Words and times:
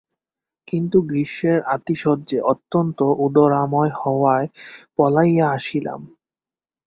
কিন্তু 0.67 0.97
গ্রীষ্মের 1.01 1.59
আতিশয্যে 1.67 2.37
অত্যন্ত 2.43 2.99
উদরাময় 3.25 3.91
হওয়ায় 4.01 4.47
পলাইয়া 4.95 5.45
আসিলাম। 5.51 6.01